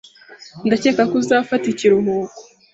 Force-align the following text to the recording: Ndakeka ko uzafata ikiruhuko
Ndakeka 0.67 1.01
ko 1.09 1.15
uzafata 1.21 1.65
ikiruhuko 1.73 2.37